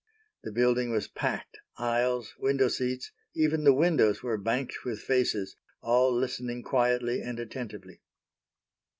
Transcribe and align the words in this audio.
The 0.43 0.51
building 0.51 0.89
was 0.89 1.07
packed, 1.07 1.59
aisles, 1.77 2.33
window 2.39 2.69
seats, 2.69 3.11
even 3.35 3.65
the 3.65 3.71
windows 3.71 4.23
were 4.23 4.35
banked 4.35 4.83
with 4.83 4.99
faces, 4.99 5.55
all 5.79 6.11
listening 6.11 6.63
quietly 6.63 7.21
and 7.21 7.37
attentively. 7.39 8.01